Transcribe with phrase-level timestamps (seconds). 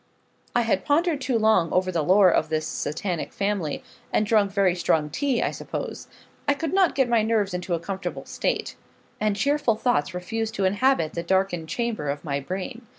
[0.55, 4.73] I had pondered too long over the lore of this Satanic family, and drunk very
[4.73, 6.07] strong tea, I suppose.
[6.47, 8.75] I could not get my nerves into a comfortable state,
[9.19, 12.87] and cheerful thoughts refused to inhabit the darkened chamber of my brain.